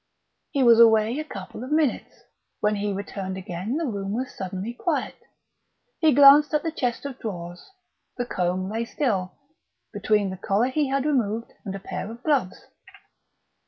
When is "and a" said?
11.65-11.79